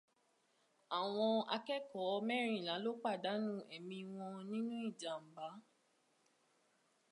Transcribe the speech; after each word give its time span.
Àwọn 0.99 1.31
akẹ́kọ̀ọ́ 1.55 2.23
mẹ́rìnlà 2.27 2.75
ló 2.83 2.91
pàdánù 3.03 3.53
ẹ̀mí 3.75 3.97
wọn 4.13 4.35
nínú 4.49 4.73
ìjàm̀bá 4.89 5.47